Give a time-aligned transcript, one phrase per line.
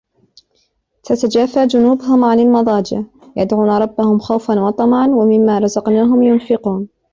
[1.03, 3.01] تتجافى جنوبهم عن المضاجع
[3.37, 6.87] يدعون ربهم خوفا وطمعا ومما رزقناهم ينفقون